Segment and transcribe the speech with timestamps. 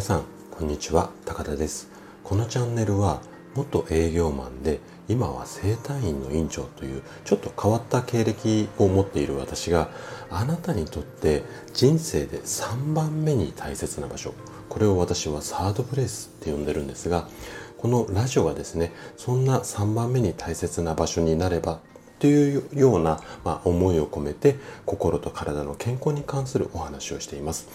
[0.00, 1.10] 皆さんこんにちは。
[1.26, 1.90] 高田です。
[2.24, 3.20] このチャンネルは
[3.54, 4.80] 元営業マンで
[5.10, 9.90] 今は整体院の院長というちょっと変わった経歴を持っている私が
[10.30, 11.42] あなたにとって
[11.74, 14.32] 人生で3番目に大切な場所。
[14.70, 17.28] これを私はサードプレイスって呼んでるんですが
[17.76, 21.80] このラジオがですねそんな3番目に大切な場所になれば
[22.20, 27.68] というような、まあ、思いを込めて心と体の健康に関するお話をしています。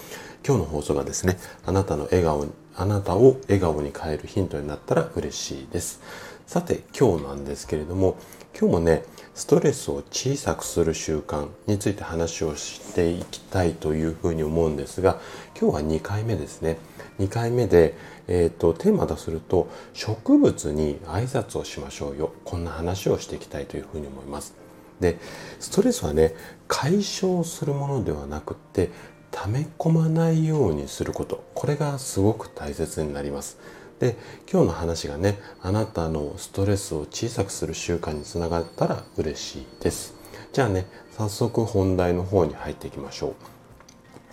[0.47, 2.45] 今日の放送がですねあなたの笑顔
[2.75, 6.01] あなたを笑顔に変えるヒントになったら嬉しいです。
[6.45, 8.17] さて今日なんですけれども
[8.55, 15.19] 今日もねストレスを小さくする習慣について話をしていきたいというふうに思うんですが
[15.59, 16.77] 今日は2回目ですね。
[17.17, 17.95] 2回目で、
[18.27, 22.33] えーと、テーマとすると植物に挨拶をしましょうよ。
[22.43, 24.53] こんな話をしていきたいというふうに思います。
[24.99, 25.17] で
[25.59, 26.35] ストレスはね
[26.67, 28.91] 解消するものではなくって
[29.35, 31.43] 溜め込まないようにすること。
[31.53, 33.57] これがすごく大切になります。
[33.99, 34.15] で
[34.49, 40.15] 今日の話がねあなたのストレスを小さくする習慣につながったら嬉しいです。
[40.53, 40.85] じゃあね
[41.17, 43.33] 早速本題の方に入っていきましょう。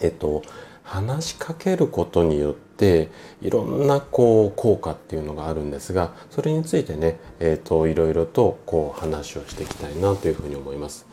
[0.01, 0.43] えっと
[0.85, 3.09] 話しかけることによって
[3.41, 11.07] いろんなこう効果っていうのがあるんですがそれについてね、えーと、いろいろとこう話をしていきたいなというふうに思います。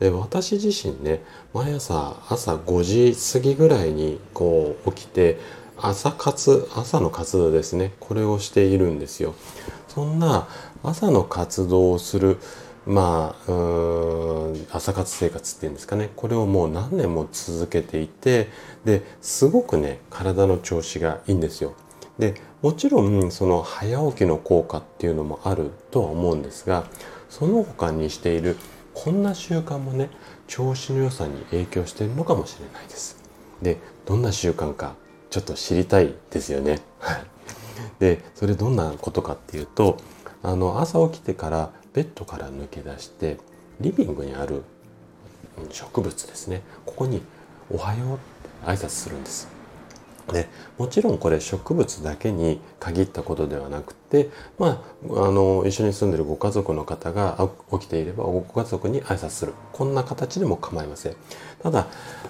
[0.00, 5.38] で私自身ね毎朝朝5時過ぎぐらいにこう起きて
[5.76, 9.34] 朝活朝の活動ですねこれをしているんですよ。
[9.88, 10.48] そんな
[10.82, 12.38] 朝の活動をする
[12.86, 18.48] まあうん朝活生活っていうんですかねこれをもう何年も続けていて
[18.84, 21.74] ですごくね体の調子がいいんですよ。
[22.18, 26.84] でもちろんその早起きの効果っていうのもあるとは思うんですが
[27.30, 28.56] その他にしている
[29.02, 30.10] こんな習慣もね
[30.46, 33.16] 調子の良さに影響してるのかもしれないです。
[33.62, 34.94] でどんな習慣か
[35.30, 36.80] ちょっと知りたいですよね。
[37.98, 39.96] でそれどんなことかっていうと
[40.42, 43.38] あの朝起きてからベッドから抜け出して
[43.80, 44.64] リビングにある
[45.70, 47.22] 植物ですねここに
[47.72, 48.20] 「おはよう」って
[48.66, 49.59] 挨拶するんです。
[50.32, 50.48] で
[50.78, 59.54] もちろんこれ植物だけに限ったことではなくて、まあ、あの一緒に住んでるご家族の方が起きていればご家族に挨拶する。
[59.72, 61.16] こんな形でも構いません。
[61.62, 61.86] ただ、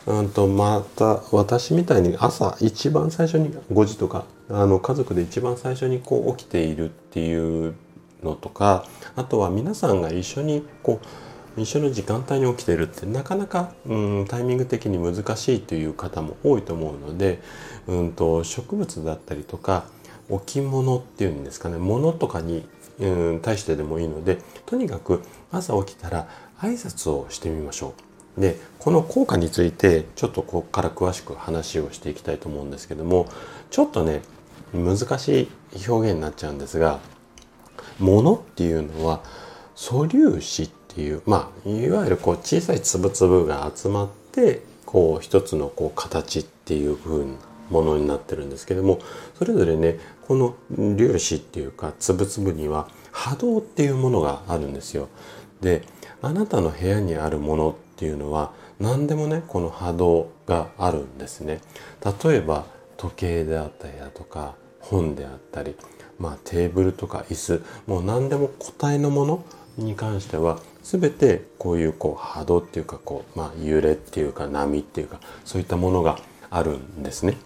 [0.06, 7.75] うんと、また私みたいに朝一番最初に5時とかあの家族で一番最初にこう起きているっていう
[8.22, 8.84] のとか
[9.17, 17.41] あとは皆さんが一緒にこう一緒の時間帯に起きてるってなかなか、うん、タイミング的に難しいという方も多いと思うので、
[17.87, 19.84] うんと、植物だったりとか
[20.28, 22.65] 置物っていうんですかね物とかに、
[23.00, 26.28] うん、対してでもいいのでとにかく朝起きたら
[26.61, 27.94] 挨拶をしてみましょ
[28.37, 28.41] う。
[28.41, 33.27] でこの効果についてちょっとここから詳しく話をしていきたいと思うんですけども
[33.71, 34.22] ちょっとね
[34.72, 37.00] 難しい表現になっちゃうんですが
[37.99, 39.22] ものっていうのは
[39.75, 47.33] 素粒子っていうまあいわゆるこう小さい粒々が集まってこう一つのこう形っていう風な
[47.71, 48.99] ものになってるんですけども
[49.39, 55.09] それぞれねこの粒子っていうか粒々には波動っていうものがあるんですよ。
[55.61, 55.83] で
[56.23, 61.61] あなたの部屋にあるものっていうのは何でもねこの波動があるんですね。
[62.25, 62.65] 例えば
[62.97, 65.77] 時計であったりだとか本であったり
[66.21, 69.45] まあ、テーブルとか椅子もう何でも固体のもの
[69.79, 76.19] に関しては全てこういうこう波動っていうかこう、まあ、揺れっていうか波っていうかそういったものが
[76.51, 77.37] あるんですね。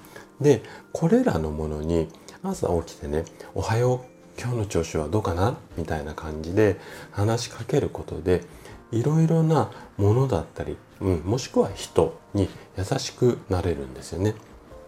[0.41, 0.63] で
[0.93, 2.09] これらのものに
[2.43, 3.25] 朝起きてね
[3.55, 4.05] 「おはよ
[4.37, 6.79] う今日の調子はどうかな?」みたいな感じで
[7.13, 8.43] 話しかけることで
[8.91, 14.35] いろいろなものだったり、うん、もしくは人に優しくなれるんですよね。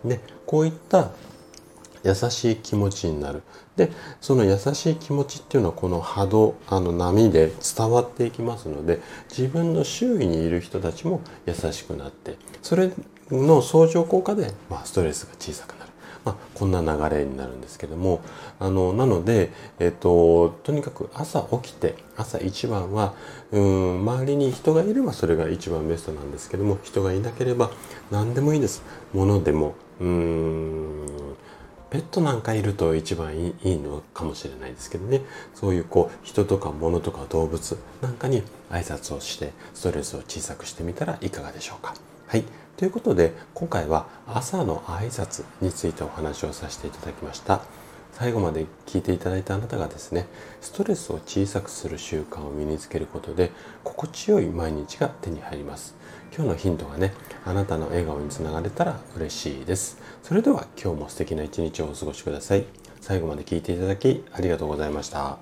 [0.05, 1.11] でこういった
[2.07, 3.43] 優しい気持ちになる
[3.77, 3.91] で
[4.21, 12.91] その優しい気持ちっていうのはこの波動あの波で伝わっていきますので自分の周囲にいる人たちも優しくなってそれ
[13.31, 15.87] の相乗効果で、まあ、ストレスが小さくなる。
[16.25, 18.21] まあ、こんな流れになるんですけども
[18.59, 23.15] あのなので、えっと、とにかく朝起きて朝一番は
[23.53, 27.71] うん周りに人がいればそれが一番ベストなんですけども人がいなければ
[28.11, 28.83] 何でもいいです。
[29.15, 31.36] 物でもうん
[31.91, 35.23] ペットなんかいると一番いいのかもしれないですけどね
[35.55, 41.95] そういうこう人とか物とか動物なんかに挨拶をしてストレスを小さくしてみたらいかがでしょうか。
[42.27, 42.45] はい
[42.77, 47.63] ということで今回は朝の挨拶についてお話をさせていただきました。
[48.19, 50.27] 最後まで聞いていただいたあなたがですね
[50.63, 53.53] ストレスを小さくする習慣を身につけることで
[53.85, 55.95] 心地よい毎日が手に入ります。
[56.35, 57.13] 今日のヒントがね
[57.45, 59.99] あなたの笑顔につながれたら嬉しいです。
[60.23, 62.65] それでは今日も素敵な一日をお過ごしください。
[63.03, 65.37] 最後まで聞いていただきありがとうございました。